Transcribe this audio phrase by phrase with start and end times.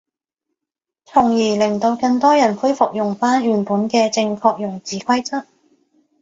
[1.05, 5.45] 從而令到更多人恢復用返原本嘅正確用字規則